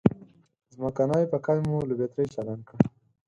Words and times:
ځمکنی 0.73 1.23
پکی 1.31 1.59
مو 1.67 1.77
له 1.89 1.93
بترۍ 1.99 2.25
چالان 2.33 2.59
کړ. 2.67 2.77